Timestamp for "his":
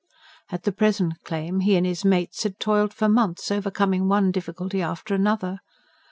1.85-2.03